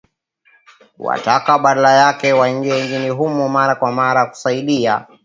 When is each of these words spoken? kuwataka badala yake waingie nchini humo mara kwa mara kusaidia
kuwataka 0.97 1.59
badala 1.59 1.91
yake 1.93 2.33
waingie 2.33 2.83
nchini 2.85 3.09
humo 3.09 3.49
mara 3.49 3.75
kwa 3.75 3.91
mara 3.91 4.25
kusaidia 4.25 5.07